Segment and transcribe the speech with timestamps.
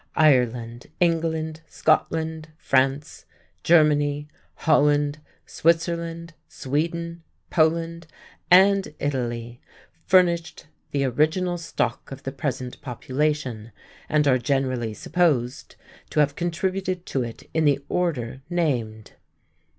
[0.17, 3.25] Ireland, England, Scotland, France,
[3.61, 8.07] Germany, Holland, Switzerland, Sweden, Poland,
[8.49, 9.61] and Italy
[10.07, 13.71] furnished the original stock of the present population,
[14.09, 15.75] and are generally supposed
[16.09, 19.11] to have contributed to it in the order named.